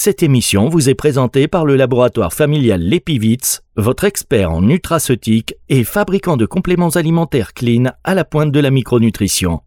[0.00, 5.82] Cette émission vous est présentée par le laboratoire familial Lépivitz, votre expert en nutraceutique et
[5.82, 9.60] fabricant de compléments alimentaires clean à la pointe de la micronutrition.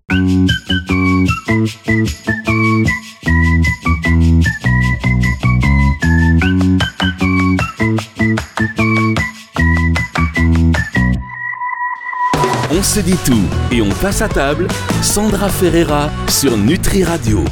[12.81, 14.67] On se dit tout et on passe à table.
[15.03, 17.45] Sandra Ferreira sur Nutri Radio.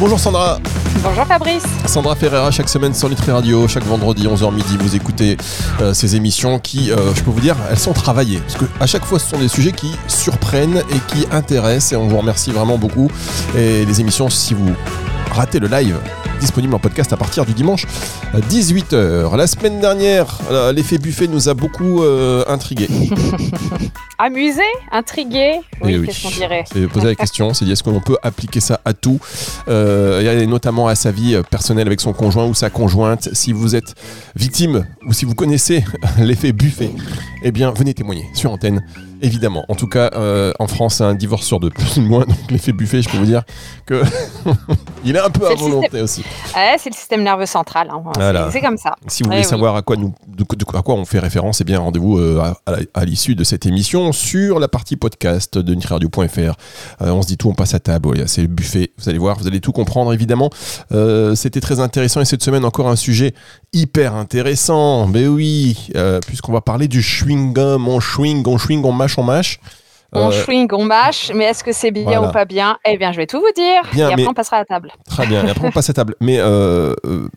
[0.00, 0.58] Bonjour Sandra.
[1.04, 1.62] Bonjour Fabrice.
[1.86, 5.36] Sandra Ferreira, chaque semaine sur Nutri Radio, chaque vendredi 11h midi, vous écoutez
[5.80, 8.38] euh, ces émissions qui, euh, je peux vous dire, elles sont travaillées.
[8.38, 11.92] Parce que à chaque fois, ce sont des sujets qui surprennent et qui intéressent.
[11.92, 13.08] Et on vous remercie vraiment beaucoup.
[13.56, 14.74] Et les émissions, si vous
[15.30, 15.96] ratez le live,
[16.42, 17.86] disponible en podcast à partir du dimanche
[18.34, 19.36] 18h.
[19.36, 22.88] La semaine dernière, euh, l'effet buffet nous a beaucoup euh, intrigué.
[24.18, 24.60] Amusé
[24.90, 28.16] Intrigué Eh Oui, qu'est-ce qu'on dirait C'est poser la question, c'est dire est-ce qu'on peut
[28.24, 29.20] appliquer ça à tout,
[29.68, 33.28] euh, et notamment à sa vie personnelle avec son conjoint ou sa conjointe.
[33.34, 33.94] Si vous êtes
[34.34, 35.84] victime ou si vous connaissez
[36.18, 36.90] l'effet buffet,
[37.44, 38.82] eh bien venez témoigner sur antenne.
[39.22, 39.64] Évidemment.
[39.68, 42.24] En tout cas, euh, en France, c'est un divorce sur deux, plus ou moins.
[42.26, 43.42] Donc l'effet buffet, je peux vous dire
[43.86, 44.02] que
[45.04, 46.24] il est un peu à volonté système- aussi.
[46.56, 47.88] Ouais, c'est le système nerveux central.
[47.90, 48.02] hein.
[48.14, 48.50] C'est- Voilà.
[48.50, 48.94] C'est comme ça.
[49.06, 49.46] Si vous voulez oui.
[49.48, 52.40] savoir à quoi, nous, de, de- à quoi on fait référence, eh bien rendez-vous euh,
[52.40, 56.38] à, à- à l'issue de cette émission sur la partie podcast de nutriradio.fr.
[57.02, 58.28] Euh, on se dit tout, on passe à table.
[58.28, 58.90] C'est le buffet.
[58.98, 60.50] Vous allez voir, vous allez tout comprendre évidemment.
[60.92, 63.34] Euh, C'était très intéressant et cette semaine encore un sujet
[63.72, 65.06] hyper intéressant.
[65.06, 65.88] Mais oui,
[66.26, 67.86] puisqu'on va parler du chewing gum.
[67.88, 69.60] On chewing, on chewing, on mâche, on mâche.
[70.14, 72.28] On Euh, chewing, on mâche, mais est-ce que c'est bien voilà.
[72.28, 72.76] ou pas bien?
[72.84, 73.80] Eh bien, je vais tout vous dire.
[73.92, 74.92] Bien, et après, mais- on passera à la table.
[75.08, 75.46] Très bien.
[75.46, 76.14] Et après, on passe à table.
[76.20, 77.28] Mais euh, euh,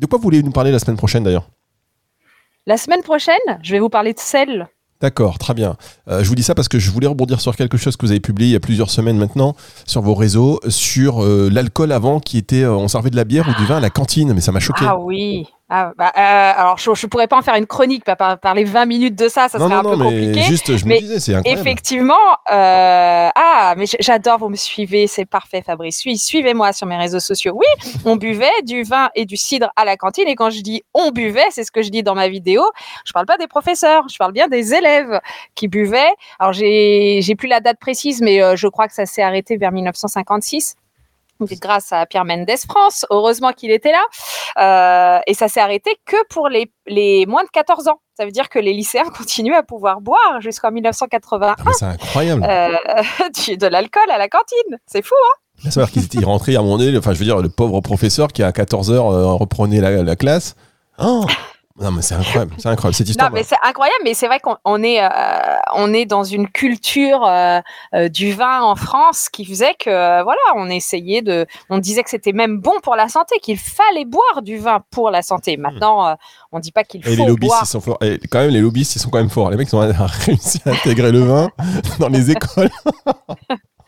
[0.00, 1.48] de quoi vous voulez nous parler la semaine prochaine d'ailleurs?
[2.66, 4.68] La semaine prochaine, je vais vous parler de sel.
[5.00, 5.76] D'accord, très bien.
[6.08, 8.10] Euh, je vous dis ça parce que je voulais rebondir sur quelque chose que vous
[8.10, 9.54] avez publié il y a plusieurs semaines maintenant
[9.86, 13.48] sur vos réseaux, sur euh, l'alcool avant qui était, euh, on servait de la bière
[13.48, 14.84] ou du vin à la cantine, mais ça m'a choqué.
[14.88, 15.46] Ah oui.
[15.70, 18.64] Ah, bah, euh, alors, je ne pourrais pas en faire une chronique, pas par- parler
[18.64, 20.40] 20 minutes de ça, ça non, serait non, un non, peu mais compliqué.
[20.42, 21.60] juste, je me mais disais, c'est incroyable.
[21.60, 22.14] Effectivement,
[22.50, 26.02] euh, ah, mais j'adore, vous me suivez, c'est parfait, Fabrice.
[26.06, 27.52] Oui, suivez-moi sur mes réseaux sociaux.
[27.54, 27.66] Oui,
[28.06, 31.10] on buvait du vin et du cidre à la cantine, et quand je dis on
[31.10, 32.62] buvait, c'est ce que je dis dans ma vidéo.
[33.04, 35.20] Je parle pas des professeurs, je parle bien des élèves
[35.54, 36.14] qui buvaient.
[36.38, 39.58] Alors j'ai, j'ai plus la date précise, mais euh, je crois que ça s'est arrêté
[39.58, 40.76] vers 1956.
[41.40, 44.04] Grâce à Pierre Mendès France, heureusement qu'il était là.
[44.58, 48.00] Euh, et ça s'est arrêté que pour les, les moins de 14 ans.
[48.16, 52.44] Ça veut dire que les lycéens continuent à pouvoir boire jusqu'en 1981 Ah, c'est incroyable.
[52.44, 52.68] euh,
[53.56, 54.78] de l'alcool à la cantine.
[54.86, 57.38] C'est fou, hein À savoir qu'ils étaient rentrés à moment donné, enfin, je veux dire,
[57.38, 58.98] le pauvre professeur qui à 14h
[59.36, 60.56] reprenait la, la classe.
[60.98, 61.24] Oh
[61.80, 62.94] non, mais c'est incroyable, c'est incroyable.
[62.96, 63.30] Cette histoire.
[63.30, 65.08] Non, mais c'est incroyable, mais c'est vrai qu'on on est, euh,
[65.74, 67.60] on est dans une culture euh,
[67.94, 72.10] euh, du vin en France qui faisait que, voilà, on essayait de, on disait que
[72.10, 75.56] c'était même bon pour la santé, qu'il fallait boire du vin pour la santé.
[75.56, 76.14] Maintenant, euh,
[76.52, 77.60] on dit pas qu'il Et faut les lobbyistes, boire.
[77.64, 77.98] ils sont forts.
[78.02, 79.50] Et quand même, les lobbyistes, ils sont quand même forts.
[79.50, 79.80] Les mecs, ils ont
[80.26, 81.48] réussi à intégrer le vin
[81.98, 82.70] dans les écoles.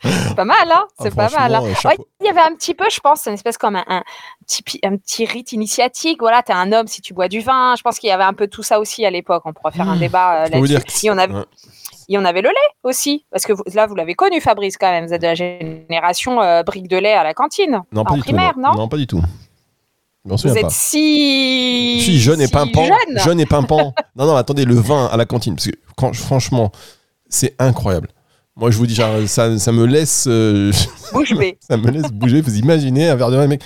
[0.03, 1.53] C'est pas mal, hein C'est pas mal.
[1.53, 1.61] hein.
[1.85, 1.97] Ouais.
[2.21, 4.03] Il y avait un petit peu, je pense, une espèce comme un, un
[4.45, 6.19] petit, pi- un petit rite initiatique.
[6.21, 7.75] Voilà, t'es un homme si tu bois du vin.
[7.77, 9.43] Je pense qu'il y avait un peu tout ça aussi à l'époque.
[9.45, 11.05] On pourrait faire un débat euh, là-dessus.
[11.07, 11.43] Et on avait, Ouais.
[12.09, 13.25] et on avait le lait aussi.
[13.31, 15.05] Parce que vous- là, vous l'avez connu, Fabrice, quand même.
[15.07, 17.81] Vous êtes de la génération euh, brique de lait à la cantine.
[17.91, 18.61] Non, pas en du primaire, tout.
[18.61, 19.21] non, Non, pas du tout.
[20.23, 20.69] Vous êtes pas.
[20.69, 21.99] si.
[22.01, 22.83] Si, jeune et si pimpant.
[22.85, 23.17] jeune.
[23.19, 23.93] Jeune et pimpant.
[24.15, 25.55] non, non, attendez, le vin à la cantine.
[25.55, 26.71] Parce que, quand- franchement,
[27.27, 28.09] c'est incroyable.
[28.57, 30.25] Moi, je vous dis, genre, ça, ça me laisse.
[30.27, 30.71] euh,
[31.13, 31.57] Bouche bée.
[31.59, 32.41] ça me laisse bouger.
[32.41, 33.61] Vous imaginez un verre de vin, mec.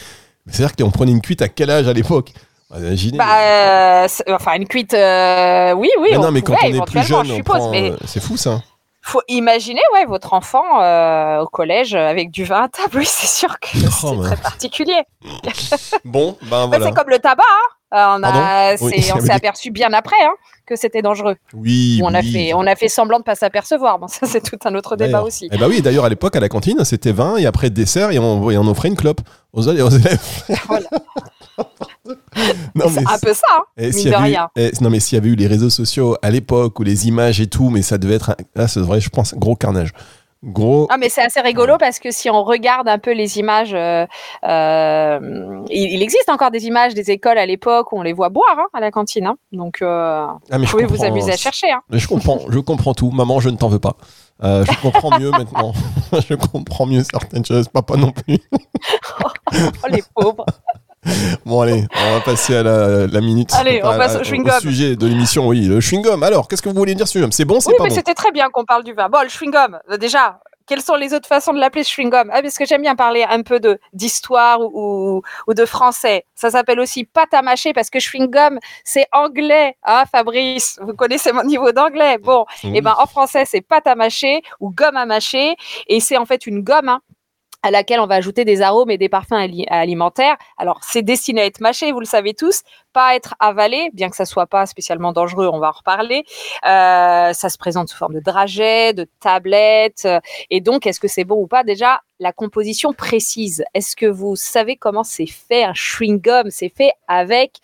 [0.48, 2.32] C'est-à-dire qu'on prenait une cuite à quel âge à l'époque?
[2.76, 3.18] Imaginez.
[3.18, 4.94] Bah, euh, c'est- enfin, une cuite.
[4.94, 6.10] euh, oui, oui.
[6.12, 8.20] mais on non, mais quand on est plus jeune, je on prend, mais euh, c'est
[8.22, 8.62] fou ça.
[9.02, 12.90] faut imaginer, ouais, votre enfant euh, au collège avec du vin à table.
[12.98, 14.24] Oui, c'est sûr que Oh, c'est bah.
[14.28, 15.02] très particulier.
[16.04, 16.86] Bon, ben Ouais, voilà.
[16.88, 17.44] C'est comme le tabac.
[17.44, 17.72] hein.
[17.96, 20.34] Euh, on a- Oui, s'est aperçu bien après hein,
[20.66, 21.36] que c'était dangereux.
[21.54, 22.32] Oui, on, a oui.
[22.32, 24.00] fait, on a fait semblant de pas s'apercevoir.
[24.00, 25.48] Bon, ça, c'est tout un autre débat aussi.
[25.52, 28.20] Eh bah oui, d'ailleurs à l'époque à la cantine c'était vin et après dessert et
[28.20, 29.22] on, et on offrait une clope
[29.54, 30.22] aux, aux élèves.
[30.68, 30.88] Voilà.
[32.76, 34.50] non, C'est mais un peu ça, hein, Eh, mine de avait eu- rien.
[34.58, 37.40] eh, non mais s'il y avait eu les réseaux sociaux à l'époque ou les images
[37.40, 39.92] et tout, mais ça devait être un- là, ça devrait, je pense, un gros carnage,
[40.44, 40.88] gros.
[40.90, 44.06] Ah, mais c'est assez rigolo parce que si on regarde un peu les images, euh,
[44.44, 48.30] euh, il, il existe encore des images des écoles à l'époque où on les voit
[48.30, 49.26] boire hein, à la cantine.
[49.28, 49.38] hein.
[49.52, 51.72] Donc, euh, Ah, vous pouvez vous amuser à chercher.
[51.72, 51.82] hein.
[51.90, 53.12] Mais je comprends, je comprends tout.
[53.12, 53.96] Maman, je ne t'en veux pas.
[54.42, 55.74] Je comprends mieux maintenant.
[56.30, 57.68] je comprends mieux certaines choses.
[57.70, 58.38] Papa non plus.
[59.24, 60.46] Oh, les pauvres.
[61.46, 63.52] Bon allez, on va passer à la, la minute.
[63.54, 64.60] Allez, on passe au chewing-gum.
[64.60, 66.24] sujet de l'émission, oui, le chewing-gum.
[66.24, 67.32] Alors, qu'est-ce que vous voulez dire chewing-gum?
[67.32, 67.96] C'est bon, c'est Oui, pas mais bon?
[67.96, 69.10] c'était très bien qu'on parle du vin.
[69.10, 72.30] Bon, le chewing-gum, déjà, quelles sont les autres façons de l'appeler chewing-gum?
[72.34, 76.26] Ah, Parce que j'aime bien parler un peu de d'histoire ou, ou, de français.
[76.34, 79.76] Ça s'appelle aussi pâte à mâcher parce que chewing-gum, c'est anglais.
[79.84, 82.18] Ah, Fabrice, vous connaissez mon niveau d'anglais.
[82.18, 85.56] Bon, et eh ben en français, c'est pâte à mâcher ou gomme à mâcher.
[85.88, 87.02] Et c'est en fait une gomme hein,
[87.66, 89.34] à laquelle on va ajouter des arômes et des parfums
[89.70, 90.38] alimentaires.
[90.58, 92.62] Alors, c'est destiné à être mâché, vous le savez tous,
[92.94, 96.26] pas à être avalé, bien que ça soit pas spécialement dangereux, on va en reparler.
[96.64, 100.08] Euh, ça se présente sous forme de dragées, de tablettes.
[100.52, 101.64] et donc, est-ce que c'est bon ou pas?
[101.64, 103.64] Déjà, la composition précise.
[103.74, 106.52] Est-ce que vous savez comment c'est fait un chewing-gum?
[106.52, 107.58] C'est fait avec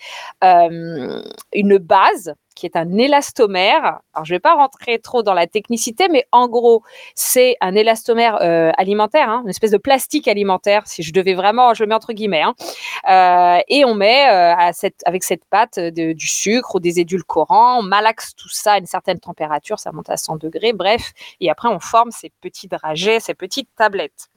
[0.43, 1.21] euh,
[1.53, 3.99] une base qui est un élastomère.
[4.13, 6.83] Alors, je ne vais pas rentrer trop dans la technicité, mais en gros,
[7.15, 11.73] c'est un élastomère euh, alimentaire, hein, une espèce de plastique alimentaire, si je devais vraiment,
[11.73, 12.43] je le mets entre guillemets.
[12.43, 12.53] Hein.
[13.09, 14.53] Euh, et on met euh,
[15.05, 19.19] avec cette pâte du sucre ou des édulcorants, on malaxe tout ça à une certaine
[19.19, 21.11] température, ça monte à 100 degrés, bref.
[21.39, 24.29] Et après, on forme ces petits dragées, ces petites tablettes.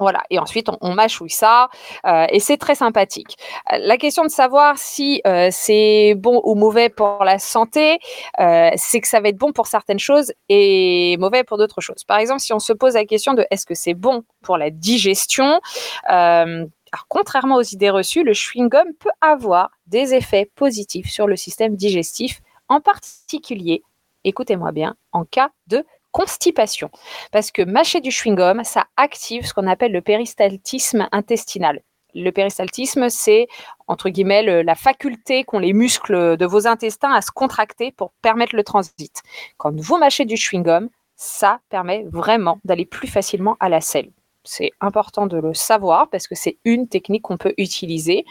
[0.00, 1.68] Voilà, et ensuite on, mâchouille ça,
[2.06, 3.36] euh, et c'est très sympathique.
[3.72, 7.98] Euh, la question de savoir si euh, c'est bon ou mauvais pour la santé,
[8.38, 12.04] c'est que ça va être bon pour certaines choses et mauvais pour d'autres choses.
[12.04, 14.70] Par exemple, si on se pose la question de est-ce que c'est bon pour la
[14.70, 15.60] digestion,
[16.04, 21.76] alors, contrairement aux idées reçues, le chewing-gum peut avoir des effets positifs sur le système
[21.76, 23.82] digestif, en particulier,
[24.24, 25.84] écoutez-moi bien, en cas de
[26.18, 26.90] constipation.
[27.30, 31.82] Parce que mâcher du chewing-gum, ça active ce qu'on appelle le péristaltisme intestinal.
[32.14, 33.46] Le péristaltisme, c'est
[33.86, 38.56] entre guillemets la faculté qu'ont les muscles de vos intestins à se contracter pour permettre
[38.56, 39.22] le transit.
[39.58, 44.10] Quand vous mâchez du chewing-gum, ça permet vraiment d'aller plus facilement à la selle.
[44.42, 48.24] C'est important de le savoir parce que c'est une technique qu'on peut utiliser.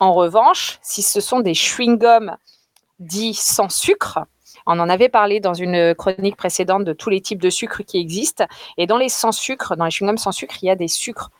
[0.00, 2.36] En revanche, si ce sont des chewing-gums
[3.00, 4.20] dits sans sucre,
[4.66, 7.98] on en avait parlé dans une chronique précédente de tous les types de sucres qui
[7.98, 8.44] existent.
[8.76, 11.30] Et dans les sans sucre, dans les chewing-gums sans sucre, il y a des sucres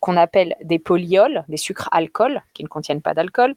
[0.00, 3.54] qu'on appelle des polyols, des sucres alcool, qui ne contiennent pas d'alcool,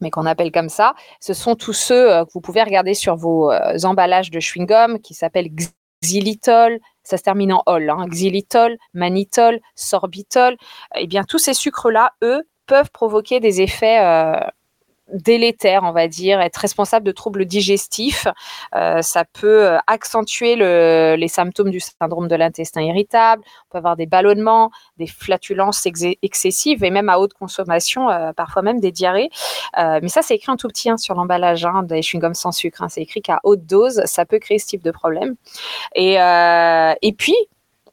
[0.00, 0.94] mais qu'on appelle comme ça.
[1.20, 5.00] Ce sont tous ceux euh, que vous pouvez regarder sur vos euh, emballages de chewing-gum
[5.00, 5.50] qui s'appellent
[6.02, 10.56] xylitol, ça se termine en ol, hein, xylitol, mannitol, sorbitol.
[10.96, 14.38] Eh bien, tous ces sucres-là, eux, peuvent provoquer des effets euh,
[15.12, 18.26] délétère, on va dire, être responsable de troubles digestifs.
[18.74, 23.42] Euh, ça peut euh, accentuer les symptômes du syndrome de l'intestin irritable.
[23.46, 25.86] On peut avoir des ballonnements, des flatulences
[26.22, 29.30] excessives et même à haute consommation, euh, parfois même des diarrhées.
[29.76, 32.82] mais ça, c'est écrit en tout petit hein, sur l'emballage hein, des chewing-gums sans sucre.
[32.82, 32.88] Hein.
[32.88, 35.34] C'est écrit qu'à haute dose, ça peut créer ce type de problème.
[35.94, 37.36] Et, et puis,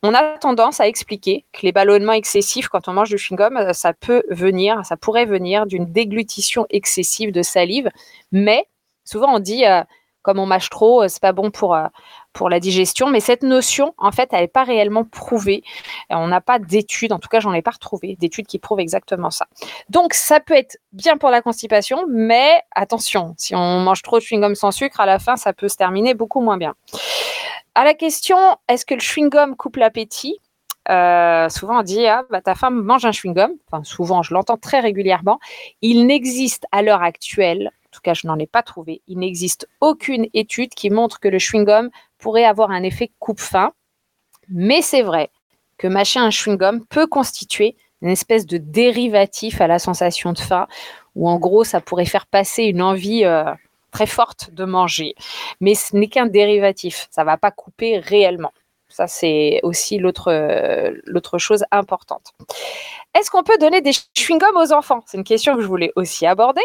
[0.04, 3.74] on a tendance à expliquer que les ballonnements excessifs quand on mange du chewing-gum, euh,
[3.74, 7.90] ça peut venir, ça pourrait venir d'une déglutition excessive de salive,
[8.32, 8.68] mais
[9.06, 9.84] souvent on dit euh,
[10.22, 11.78] comme on mâche trop, euh, c'est pas bon pour
[12.38, 15.64] pour la digestion, mais cette notion, en fait, elle n'est pas réellement prouvée.
[16.12, 19.32] On n'a pas d'études, en tout cas, j'en ai pas retrouvé d'études qui prouvent exactement
[19.32, 19.48] ça.
[19.90, 24.24] Donc, ça peut être bien pour la constipation, mais attention, si on mange trop de
[24.24, 26.76] chewing-gum sans sucre, à la fin, ça peut se terminer beaucoup moins bien.
[27.78, 28.38] À la question,
[28.68, 30.40] est-ce que le chewing-gum coupe l'appétit?
[30.90, 33.52] Euh, souvent on dit ah, bah, ta femme mange un chewing-gum.
[33.68, 35.40] Enfin, souvent, je l'entends très régulièrement.
[35.84, 39.70] Il n'existe à l'heure actuelle, en tout cas, je n'en ai pas trouvé, il n'existe
[39.80, 43.74] aucune étude qui montre que le chewing-gum pourrait avoir un effet coupe-faim.
[44.50, 45.30] Mais c'est vrai
[45.78, 50.66] que mâcher un chewing-gum peut constituer une espèce de dérivatif à la sensation de faim,
[51.14, 53.54] où en gros, ça pourrait faire passer une envie euh,
[53.98, 55.16] très forte de manger.
[55.60, 58.52] Mais ce n'est qu'un dérivatif, ça ne va pas couper réellement.
[58.90, 60.32] Ça, c'est aussi l'autre,
[61.06, 62.32] l'autre chose importante.
[63.18, 65.02] Est-ce qu'on peut donner des chewing-gums aux enfants?
[65.08, 66.62] C'est une question que je voulais aussi aborder.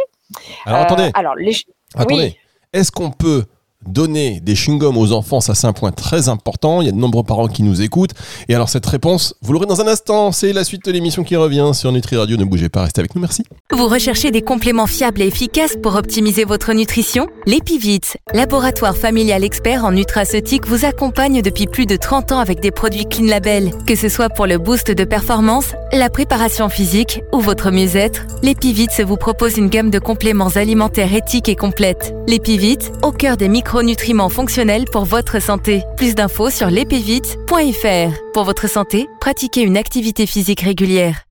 [0.66, 1.04] Alors, attendez.
[1.04, 1.56] Euh, alors, les...
[1.94, 2.38] attendez.
[2.74, 3.44] Est-ce qu'on peut
[3.86, 6.80] donner des chewing-gums aux enfants, ça c'est un point très important.
[6.80, 8.12] Il y a de nombreux parents qui nous écoutent.
[8.48, 10.32] Et alors cette réponse, vous l'aurez dans un instant.
[10.32, 12.36] C'est la suite de l'émission qui revient sur Nutri Radio.
[12.36, 13.20] Ne bougez pas, restez avec nous.
[13.20, 13.44] Merci.
[13.72, 17.26] Vous recherchez des compléments fiables et efficaces pour optimiser votre nutrition?
[17.46, 18.00] L'Epivit,
[18.34, 23.06] laboratoire familial expert en nutraceutique, vous accompagne depuis plus de 30 ans avec des produits
[23.06, 23.70] Clean Label.
[23.86, 28.88] Que ce soit pour le boost de performance, la préparation physique ou votre mieux-être, l'Epivit
[29.06, 32.14] vous propose une gamme de compléments alimentaires éthiques et complètes.
[32.26, 35.82] L'Epivit, au cœur des micro nutriments fonctionnels pour votre santé.
[35.96, 38.12] Plus d'infos sur l'épivite.fr.
[38.34, 41.22] Pour votre santé, pratiquez une activité physique régulière.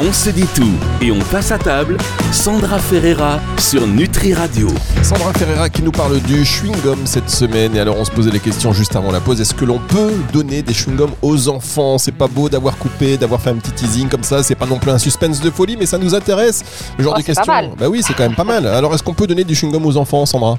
[0.00, 1.98] On se dit tout et on passe à table.
[2.32, 4.68] Sandra Ferreira sur Nutri Radio.
[5.02, 7.76] Sandra Ferreira qui nous parle du chewing-gum cette semaine.
[7.76, 9.40] Et alors on se posait les questions juste avant la pause.
[9.40, 11.98] Est-ce que l'on peut donner des chewing-gums aux enfants?
[11.98, 14.42] C'est pas beau d'avoir coupé, d'avoir fait un petit teasing comme ça.
[14.42, 16.64] C'est pas non plus un suspense de folie, mais ça nous intéresse.
[16.98, 17.44] Le genre oh, de questions.
[17.78, 18.66] Bah oui, c'est quand même pas mal.
[18.66, 20.58] Alors est-ce qu'on peut donner du chewing-gum aux enfants, Sandra?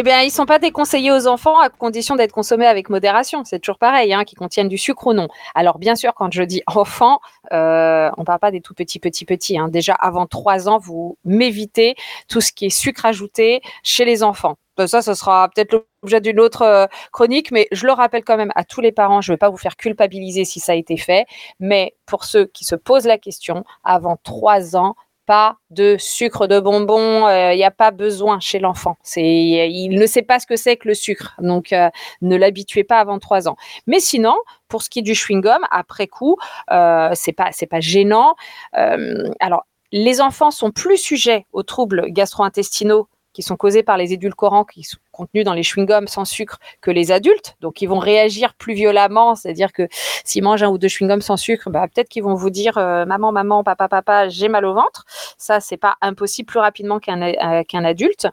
[0.00, 3.44] Eh bien, ils sont pas déconseillés aux enfants à condition d'être consommés avec modération.
[3.44, 5.28] C'est toujours pareil, hein, qu'ils contiennent du sucre ou non.
[5.54, 7.20] Alors, bien sûr, quand je dis enfant,
[7.52, 9.58] euh, on parle pas des tout petits, petits, petits.
[9.58, 9.68] Hein.
[9.68, 11.96] Déjà, avant trois ans, vous m'évitez
[12.28, 14.56] tout ce qui est sucre ajouté chez les enfants.
[14.78, 18.38] Ben, ça, ce sera peut-être l'objet d'une autre euh, chronique, mais je le rappelle quand
[18.38, 20.76] même à tous les parents, je ne vais pas vous faire culpabiliser si ça a
[20.76, 21.26] été fait,
[21.58, 24.94] mais pour ceux qui se posent la question, avant trois ans,
[25.30, 28.96] pas de sucre de bonbon, il euh, n'y a pas besoin chez l'enfant.
[29.04, 31.88] C'est, il ne sait pas ce que c'est que le sucre, donc euh,
[32.20, 33.54] ne l'habituez pas avant trois ans.
[33.86, 34.34] Mais sinon,
[34.66, 36.36] pour ce qui est du chewing gum, après coup,
[36.72, 38.34] euh, c'est pas c'est pas gênant.
[38.72, 44.64] alors, les enfants sont plus sujets aux troubles gastro-intestinaux qui sont causés par les édulcorants
[44.64, 47.56] qui sont contenus dans les chewing-gums sans sucre que les adultes.
[47.60, 49.34] Donc, ils vont réagir plus violemment.
[49.34, 49.88] C'est-à-dire que
[50.24, 53.04] s'ils mangent un ou deux chewing-gums sans sucre, bah, peut-être qu'ils vont vous dire euh,
[53.04, 55.04] maman, maman, papa, papa, j'ai mal au ventre.
[55.38, 58.28] Ça, c'est pas impossible plus rapidement qu'un euh, adulte,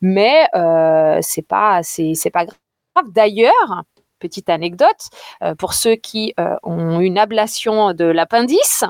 [0.00, 1.80] mais euh, c'est pas
[2.32, 2.56] pas grave.
[3.08, 3.82] D'ailleurs,
[4.18, 5.10] petite anecdote,
[5.58, 8.84] pour ceux qui ont une ablation de l'appendice,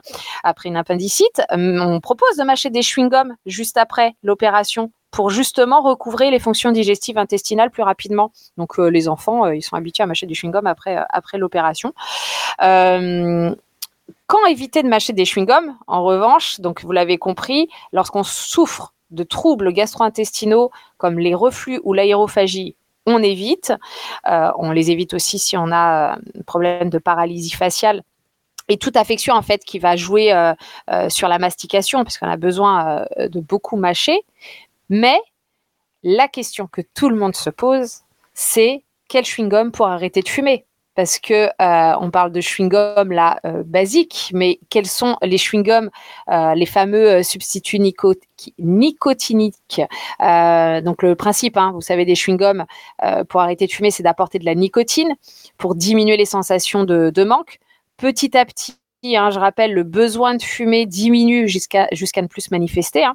[0.45, 6.31] après une appendicite, on propose de mâcher des chewing-gums juste après l'opération pour justement recouvrer
[6.31, 8.33] les fonctions digestives intestinales plus rapidement.
[8.57, 11.95] Donc euh, les enfants, euh, ils sont habitués à mâcher du chewing-gum après, euh, l'opération.
[12.59, 19.23] quand éviter de mâcher des chewing-gums En revanche, donc vous l'avez compris, lorsqu'on souffre de
[19.23, 22.75] troubles gastro-intestinaux comme les reflux ou l'aérophagie,
[23.07, 23.73] on évite.
[24.25, 28.03] on les évite aussi si on a un problème de paralysie faciale
[28.69, 30.35] et toute affection en fait qui va jouer
[31.09, 34.25] sur la mastication, puisqu'on a besoin de beaucoup mâcher.
[34.89, 35.19] Mais
[36.03, 38.01] la question que tout le monde se pose,
[38.35, 40.65] c'est quel chewing-gum pour arrêter de fumer?
[40.95, 45.91] Parce que euh, on parle de chewing-gum là euh, basique, mais quels sont les chewing-gums,
[46.31, 49.83] euh, les fameux substituts nicotiniques?
[50.19, 52.65] Donc le principe, hein, vous savez, des chewing-gums
[53.29, 55.15] pour arrêter de fumer, c'est d'apporter de la nicotine
[55.59, 57.59] pour diminuer les sensations de, de manque.
[57.99, 62.49] Petit à petit, Hein, je rappelle, le besoin de fumer diminue jusqu'à ne plus se
[62.51, 63.05] manifester.
[63.05, 63.15] Hein.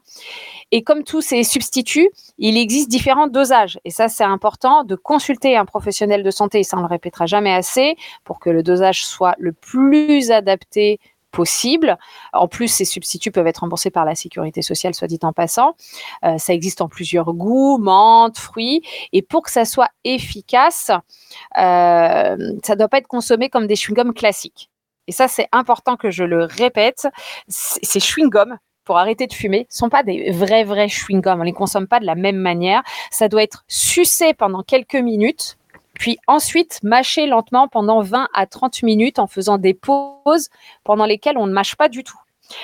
[0.71, 3.79] Et comme tous ces substituts, il existe différents dosages.
[3.83, 7.53] Et ça, c'est important de consulter un professionnel de santé, ça on le répétera jamais
[7.53, 10.99] assez, pour que le dosage soit le plus adapté
[11.31, 11.97] possible.
[12.33, 15.75] En plus, ces substituts peuvent être remboursés par la sécurité sociale, soit dit en passant.
[16.25, 18.81] Euh, ça existe en plusieurs goûts, menthe, fruits.
[19.13, 20.91] Et pour que ça soit efficace,
[21.57, 24.70] euh, ça ne doit pas être consommé comme des chewing-gums classiques
[25.11, 27.05] et ça c'est important que je le répète,
[27.49, 31.85] ces chewing-gums pour arrêter de fumer sont pas des vrais vrais chewing-gums, on les consomme
[31.85, 35.57] pas de la même manière, ça doit être sucé pendant quelques minutes
[35.95, 40.47] puis ensuite mâché lentement pendant 20 à 30 minutes en faisant des pauses
[40.85, 42.17] pendant lesquelles on ne mâche pas du tout.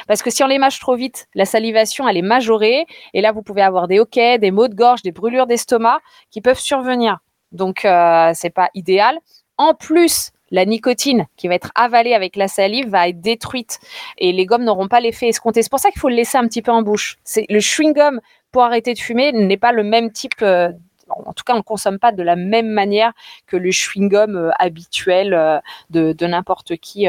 [0.07, 2.85] Parce que si on les mâche trop vite, la salivation, elle est majorée.
[3.13, 5.99] Et là, vous pouvez avoir des hoquets, des maux de gorge, des brûlures d'estomac
[6.31, 7.19] qui peuvent survenir.
[7.51, 9.19] Donc, euh, c'est pas idéal.
[9.57, 13.79] En plus, la nicotine qui va être avalée avec la salive va être détruite
[14.17, 15.61] et les gommes n'auront pas l'effet escompté.
[15.61, 17.17] C'est pour ça qu'il faut le laisser un petit peu en bouche.
[17.23, 20.33] C'est le chewing gum pour arrêter de fumer n'est pas le même type.
[20.41, 20.71] Euh,
[21.09, 23.13] en tout cas, on ne consomme pas de la même manière
[23.45, 27.07] que le chewing gum euh, habituel euh, de, de n'importe qui.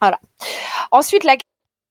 [0.00, 0.20] voilà.
[0.90, 1.36] Ensuite, la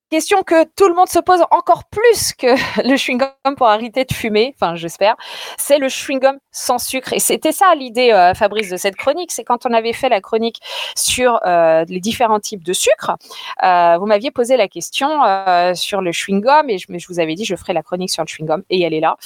[0.10, 2.48] question que tout le monde se pose encore plus que
[2.88, 5.16] le chewing-gum pour arrêter de fumer, enfin j'espère,
[5.58, 7.14] c'est le chewing-gum sans sucre.
[7.14, 9.32] Et c'était ça l'idée, euh, Fabrice, de cette chronique.
[9.32, 10.60] C'est quand on avait fait la chronique
[10.96, 13.12] sur euh, les différents types de sucre,
[13.64, 15.08] euh, vous m'aviez posé la question
[15.76, 18.64] sur le chewing-gum et je, vous avais dit je ferai la chronique sur le chewing-gum
[18.70, 19.18] et elle est là.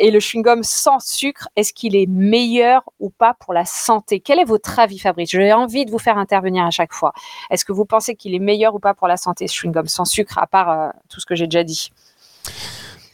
[0.00, 4.20] et le chewing-gum sans sucre, est-ce qu'il est meilleur ou pas pour la santé?
[4.20, 5.30] Quel est votre avis, Fabrice?
[5.30, 7.12] J'ai envie de vous faire intervenir à chaque fois.
[7.50, 9.99] Est-ce que vous pensez qu'il est meilleur ou pas pour la santé, ce chewing-gum sans
[10.04, 11.90] sucre, à part euh, tout ce que j'ai déjà dit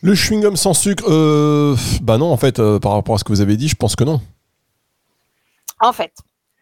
[0.02, 3.32] Le chewing-gum sans sucre, euh, bah non, en fait, euh, par rapport à ce que
[3.32, 4.20] vous avez dit, je pense que non.
[5.80, 6.12] En fait,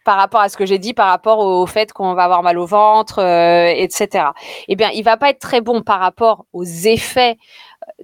[0.04, 2.59] par rapport à ce que j'ai dit, par rapport au fait qu'on va avoir mal
[2.59, 4.26] au ventre, etc.
[4.69, 7.38] Eh bien, il va pas être très bon par rapport aux effets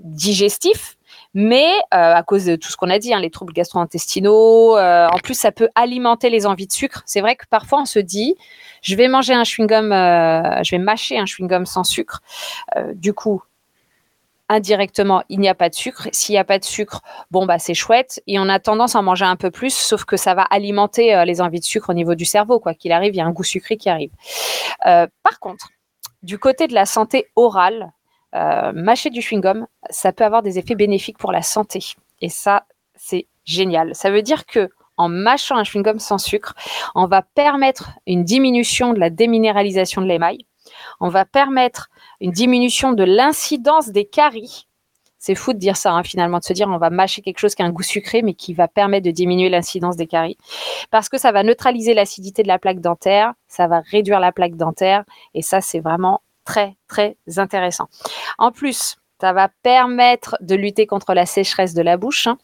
[0.01, 0.97] digestifs,
[1.35, 5.35] mais à cause de tout ce qu'on a dit, hein, les troubles gastro-intestinaux, en plus
[5.35, 7.03] ça peut alimenter les envies de sucre.
[7.07, 8.37] C'est vrai que parfois on se dit,
[8.83, 12.21] je vais manger un chewing-gum, euh, je vais mâcher un chewing-gum sans sucre.
[12.77, 13.43] Euh, du coup,
[14.49, 16.09] indirectement, il n'y a pas de sucre.
[16.13, 18.23] S'il n'y a pas de sucre, bon, bah, c'est chouette.
[18.27, 21.15] Et on a tendance à en manger un peu plus, sauf que ça va alimenter
[21.15, 22.59] euh, les envies de sucre au niveau du cerveau.
[22.59, 24.11] Quoi qu'il arrive, il y a un goût sucré qui arrive.
[24.83, 25.69] par contre,
[26.23, 27.93] du côté de la santé orale,
[28.33, 31.81] mâcher du chewing-gum, ça peut avoir des effets bénéfiques pour la santé.
[32.21, 33.95] Et ça, c'est génial.
[33.95, 36.55] Ça veut dire que en mâchant un chewing-gum sans sucre,
[36.95, 40.45] on va permettre une diminution de la déminéralisation de l'émail,
[41.01, 41.89] on va permettre
[42.21, 44.67] une diminution de l'incidence des caries.
[45.19, 47.55] C'est fou de dire ça, hein, finalement, de se dire on va mâcher quelque chose
[47.55, 50.39] qui a un goût sucré, mais qui va permettre de diminuer l'incidence des caries.
[50.91, 54.57] Parce que ça va neutraliser l'acidité de la plaque dentaire, ça va réduire la plaque
[54.57, 57.89] dentaire, et ça, c'est vraiment très, très intéressant.
[58.39, 62.27] En plus, ça va permettre de lutter contre la sécheresse de la bouche.
[62.27, 62.39] hein.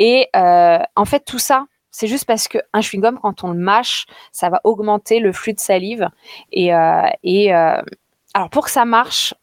[0.00, 4.06] Et euh, en fait, tout ça, c'est juste parce qu'un chewing-gum, quand on le mâche,
[4.32, 6.08] ça va augmenter le flux de salive.
[6.50, 7.82] Et, euh, euh,
[8.34, 9.34] alors, pour que ça marche,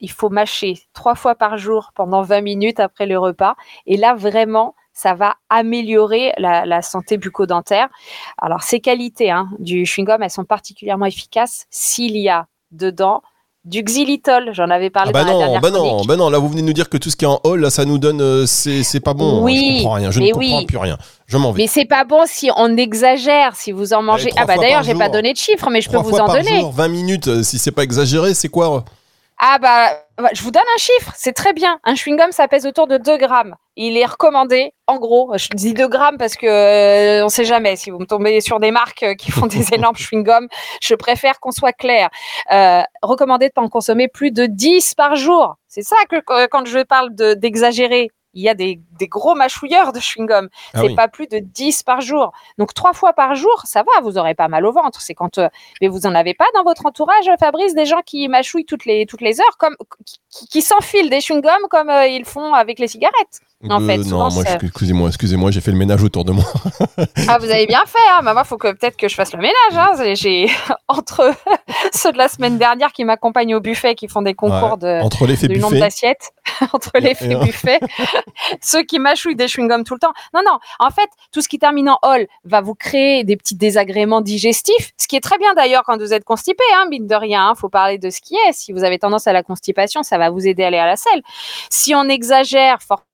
[0.00, 3.54] il faut mâcher trois fois par jour pendant 20 minutes après le repas.
[3.86, 7.88] Et là, vraiment, ça va améliorer la, la santé bucco-dentaire.
[8.38, 13.22] Alors, ces qualités hein, du chewing-gum, elles sont particulièrement efficaces s'il y a dedans
[13.64, 14.50] du xylitol.
[14.52, 16.48] J'en avais parlé Ah bah dans la non, dernière bah non, bah non, là vous
[16.48, 18.46] venez nous dire que tout ce qui est en hall, là ça nous donne, euh,
[18.46, 19.42] c'est pas bon.
[19.42, 20.66] Oui, je comprends rien, je ne comprends oui.
[20.66, 20.98] plus rien.
[21.26, 21.62] Je m'en vais.
[21.62, 24.30] Mais c'est pas bon si on exagère, si vous en mangez.
[24.30, 26.36] trois Ah bah d'ailleurs, j'ai pas donné de chiffres, mais je peux vous en par
[26.36, 26.60] donner.
[26.60, 28.84] jour, 20 minutes, euh, si c'est pas exagéré, c'est quoi
[29.38, 29.94] Ah bah, bah,
[30.32, 31.78] je vous donne un chiffre, c'est très bien.
[31.84, 33.54] Un chewing-gum, ça pèse autour de 2 grammes.
[33.76, 37.76] Il est recommandé, en gros, je dis 2 grammes parce que euh, on sait jamais.
[37.76, 40.48] Si vous me tombez sur des marques euh, qui font des énormes chewing-gums,
[40.82, 42.08] je préfère qu'on soit clair.
[42.52, 45.54] Euh, recommandé de pas en consommer plus de 10 par jour.
[45.68, 49.34] C'est ça que que- quand je parle de- d'exagérer, il y a des, des gros
[49.34, 50.48] mâchouilleurs de chewing-gum.
[50.74, 50.94] Ah c'est oui.
[50.94, 52.32] pas plus de 10 par jour.
[52.58, 55.00] Donc trois fois par jour, ça va, vous aurez pas mal au ventre.
[55.00, 55.48] C'est quand euh,
[55.80, 59.06] mais vous en avez pas dans votre entourage, Fabrice, des gens qui mâchouillent toutes les
[59.06, 59.76] toutes les heures, comme
[60.30, 63.40] qui, qui s'enfilent des chewing-gums comme euh, ils font avec les cigarettes?
[63.70, 66.44] En Euh, fait, non, souvent, excusez-moi, excusez-moi, j'ai fait le ménage autour de moi.
[67.28, 67.98] Ah, vous avez bien fait.
[68.12, 68.20] Hein.
[68.24, 69.54] Bah, moi, faut que peut-être que je fasse le ménage.
[69.72, 70.14] Hein.
[70.14, 70.48] J'ai
[70.88, 71.32] entre
[71.92, 75.26] ceux de la semaine dernière qui m'accompagnent au buffet, qui font des concours de Entre
[75.26, 76.30] l'effet nombre buffet, d'assiettes
[76.72, 77.80] entre Et- les faits et- buffets,
[78.60, 80.12] ceux qui mâchouillent des chewing-gums tout le temps.
[80.34, 83.54] Non, non, en fait, tout ce qui termine en hall va vous créer des petits
[83.56, 87.14] désagréments digestifs, ce qui est très bien d'ailleurs quand vous êtes constipé, hein, mine de
[87.14, 88.52] rien, hein, faut parler de ce qui est.
[88.52, 90.96] Si vous avez tendance à la constipation, ça va vous aider à aller à la
[90.96, 91.22] selle.
[91.70, 93.06] Si on exagère forcément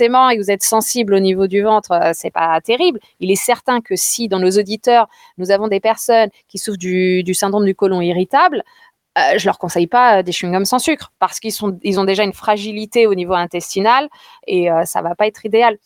[0.00, 3.00] et que vous êtes sensible au niveau du ventre, euh, c'est pas terrible.
[3.20, 7.34] Il est certain que si dans nos auditeurs, nous avons des personnes qui souffrent du,
[7.34, 8.62] syndrome du côlon irritable,
[9.16, 12.32] euh, je leur conseille pas euh, des chewing-gums sans sucre parce qu'ils ont déjà une
[12.32, 14.08] fragilité au niveau intestinal
[14.46, 15.78] et euh, ça va pas être idéal.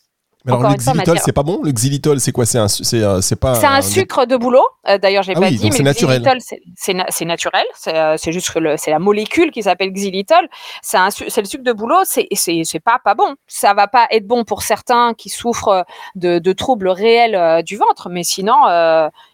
[0.45, 1.59] Mais alors le xylitol, c'est pas bon?
[1.63, 2.45] Le xylitol, c'est quoi?
[2.45, 3.55] C'est un, c'est, euh, c'est pas.
[3.55, 4.63] C'est un sucre de boulot.
[4.87, 6.21] Euh, D'ailleurs, j'ai Ah pas oui, dit, donc mais c'est le naturel.
[6.21, 7.65] xylitol, c'est- c'est na- c'est naturel.
[7.75, 10.47] C'est euh, juste que c'est la molécule qui s'appelle xylitol.
[10.81, 11.99] C'est un su- c'est le sucre de boulot.
[12.05, 13.35] C'est c'est c'est pas pas bon.
[13.47, 15.83] Ça va pas être bon pour certains qui souffrent
[16.15, 18.55] de, de troubles réels euh, du ventre, mais sinon.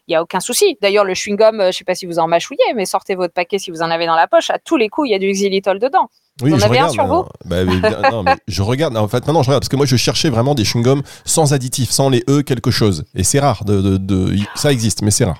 [0.07, 0.77] Il y a aucun souci.
[0.81, 3.59] D'ailleurs, le chewing-gum, euh, je sais pas si vous en mâchouillez, mais sortez votre paquet
[3.59, 4.49] si vous en avez dans la poche.
[4.49, 6.09] À tous les coups, il y a du xylitol dedans.
[6.41, 8.95] Oui, Vous en je avez un sur vous bah, évidemment, non, mais je regarde.
[8.97, 11.91] En fait, maintenant, je regarde parce que moi, je cherchais vraiment des chewing-gums sans additifs,
[11.91, 13.05] sans les E quelque chose.
[13.15, 13.63] Et c'est rare.
[13.65, 15.37] De, de, de- ça existe, mais c'est rare.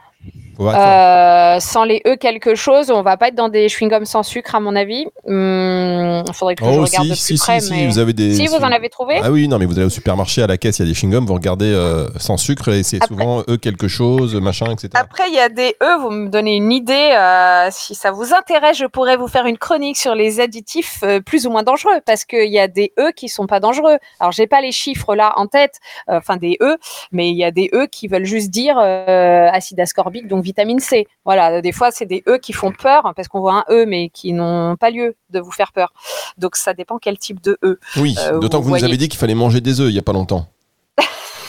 [0.60, 4.56] Euh, sans les E quelque chose, on va pas être dans des chewing-gums sans sucre
[4.56, 5.06] à mon avis.
[5.26, 7.60] Il faudrait que je oh, regarde si, de si, plus si, près.
[7.60, 7.88] si, mais...
[7.88, 8.34] vous avez des.
[8.34, 10.58] Si vous en avez trouvé Ah oui, non, mais vous allez au supermarché, à la
[10.58, 13.58] caisse, il y a des chewing-gums, vous regardez euh, sans sucre et c'est souvent E
[13.58, 14.90] quelque chose, machin, etc.
[14.94, 17.12] Après, il y a des E, vous me donnez une idée.
[17.14, 21.20] euh, si ça vous intéresse, je pourrais vous faire une chronique sur les additifs euh,
[21.20, 23.98] plus ou moins dangereux, parce qu'il y a des E qui sont pas dangereux.
[24.20, 26.78] Alors, j'ai pas les chiffres là en tête, euh, enfin des E,
[27.12, 30.80] mais il y a des E qui veulent juste dire euh, acide ascorbique, donc vitamine
[30.80, 31.08] C.
[31.26, 34.10] Voilà, des fois, c'est des E qui font peur, parce qu'on voit un E, mais
[34.10, 35.92] qui n'ont pas lieu de vous faire peur.
[36.38, 37.80] Donc, ça dépend quel type de E.
[37.98, 40.00] Oui, euh, d'autant que vous nous avez dit qu'il fallait manger des œufs il y
[40.00, 40.48] a pas longtemps.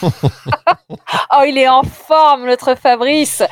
[1.39, 3.43] Oh, il est en forme, notre Fabrice.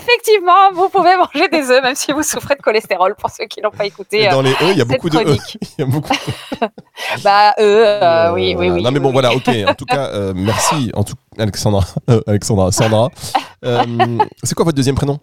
[0.00, 3.60] Effectivement, vous pouvez manger des œufs, même si vous souffrez de cholestérol, pour ceux qui
[3.60, 4.22] n'ont pas écouté.
[4.22, 5.58] Et euh, dans les E, il y a beaucoup de chronique.
[5.60, 6.14] Il y a beaucoup
[7.24, 8.82] Bah, eux, euh, Euh, oui, oui, oui.
[8.82, 9.12] Non mais bon oui.
[9.12, 9.48] voilà, ok.
[9.68, 13.10] En tout cas, euh, merci, en tout Alexandra, Euh, Alexandra, Sandra.
[14.42, 15.18] C'est quoi votre deuxième prénom?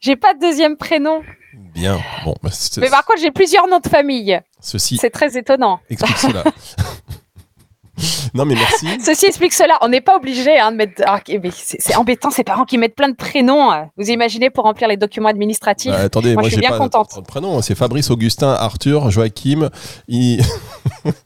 [0.00, 1.22] J'ai pas de deuxième prénom.
[1.74, 1.98] Bien.
[2.24, 4.38] Bon, bah, Mais par contre, j'ai plusieurs noms de famille.
[4.60, 5.80] ceci C'est très étonnant.
[5.90, 6.44] explique cela.
[8.34, 8.86] Non mais merci.
[9.04, 9.78] Ceci explique cela.
[9.82, 11.02] On n'est pas obligé hein, de mettre.
[11.06, 11.20] Ah,
[11.52, 13.72] c'est embêtant, ces parents qui mettent plein de prénoms.
[13.72, 13.82] euh.
[13.96, 16.78] Vous imaginez pour remplir les documents administratifs Bah, attendez, Moi, moi, je suis bien pas
[16.78, 17.16] contente.
[17.16, 17.62] de prénom.
[17.62, 19.70] C'est Fabrice, Augustin, Arthur, Joachim.
[20.08, 20.42] Il-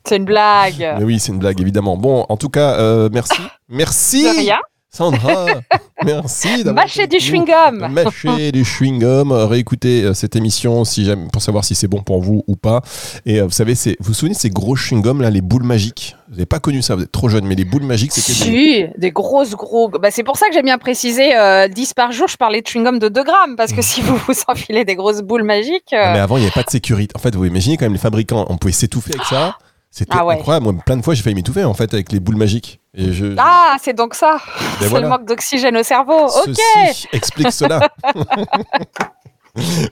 [0.05, 0.95] C'est une blague.
[0.99, 1.97] Mais oui, c'est une blague évidemment.
[1.97, 4.23] Bon, en tout cas, euh, merci, merci.
[4.25, 4.59] De rien.
[4.93, 5.47] Sandra,
[6.05, 7.89] merci d'avoir Mâcher du chewing-gum.
[7.93, 12.03] Mâcher du chewing-gum, euh, réécouter euh, cette émission si jamais, pour savoir si c'est bon
[12.03, 12.83] pour vous ou pas.
[13.25, 16.17] Et euh, vous savez, vous vous souvenez de ces gros chewing-gums là, les boules magiques?
[16.29, 18.55] Vous n'avez pas connu ça, vous êtes trop jeune, mais les boules magiques, c'était des-
[18.57, 19.89] Si, des grosses, gros.
[19.89, 22.27] Bah, c'est pour ça que j'ai bien précisé euh, 10 par jour.
[22.27, 23.55] Je parlais de chewing-gum de 2 grammes.
[23.57, 25.93] Parce que si vous vous enfilez des grosses boules magiques.
[25.93, 27.13] euh, Ah, Mais avant, il n'y avait pas de sécurité.
[27.17, 29.57] En fait, vous imaginez quand même les fabricants, on pouvait s'étouffer avec ça.
[29.93, 30.35] C'était Ah ouais.
[30.35, 30.65] incroyable.
[30.65, 32.80] Moi, plein de fois, j'ai failli m'étouffer en fait avec les boules magiques.
[32.97, 34.39] Et je, Ah, c'est donc ça.
[34.39, 35.07] Ben c'est voilà.
[35.07, 36.27] le manque d'oxygène au cerveau.
[36.27, 36.59] Ok.
[37.13, 37.89] Explique cela.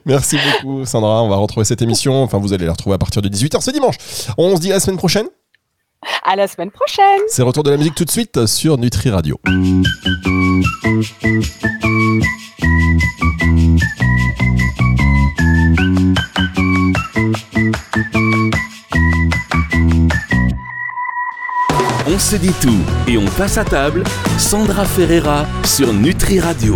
[0.05, 1.23] Merci beaucoup, Sandra.
[1.23, 2.23] On va retrouver cette émission.
[2.23, 3.95] Enfin, vous allez la retrouver à partir de 18h ce dimanche.
[4.37, 5.27] On se dit à la semaine prochaine.
[6.25, 7.21] À la semaine prochaine.
[7.27, 9.37] C'est retour de la musique tout de suite sur Nutri Radio.
[22.11, 24.03] On se dit tout et on passe à table.
[24.39, 26.75] Sandra Ferreira sur Nutri Radio.